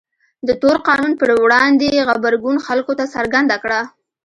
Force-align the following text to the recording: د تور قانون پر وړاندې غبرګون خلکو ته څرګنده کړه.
د 0.47 0.49
تور 0.61 0.77
قانون 0.87 1.11
پر 1.19 1.29
وړاندې 1.43 2.05
غبرګون 2.07 2.57
خلکو 2.67 2.91
ته 2.99 3.05
څرګنده 3.15 3.55
کړه. 3.63 3.81